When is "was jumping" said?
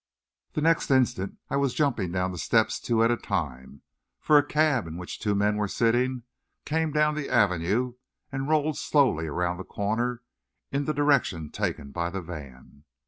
1.57-2.11